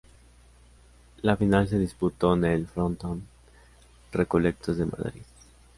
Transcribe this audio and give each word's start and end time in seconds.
La 1.21 1.37
final 1.37 1.67
se 1.67 1.77
disputó 1.77 2.33
en 2.33 2.45
el 2.45 2.65
Frontón 2.65 3.21
Recoletos 4.11 4.77
de 4.77 4.87
Madrid. 4.87 5.21